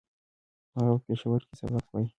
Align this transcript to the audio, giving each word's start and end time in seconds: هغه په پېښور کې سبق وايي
هغه 0.75 0.93
په 0.97 1.01
پېښور 1.07 1.39
کې 1.47 1.53
سبق 1.59 1.85
وايي 1.91 2.07